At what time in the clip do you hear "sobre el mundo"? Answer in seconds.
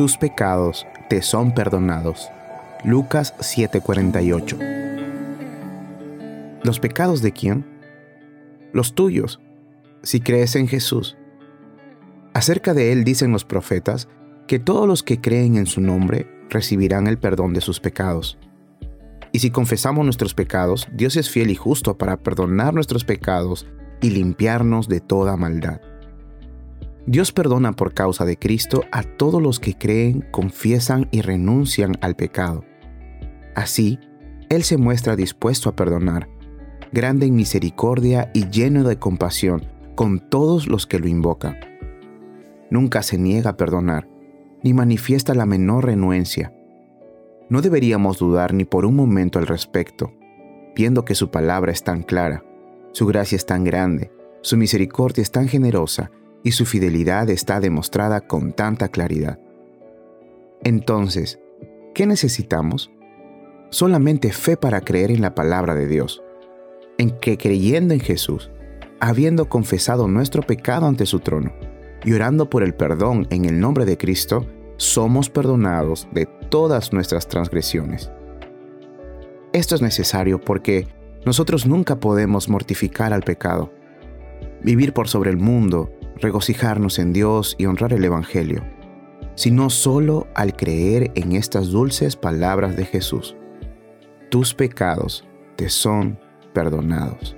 85.08-85.90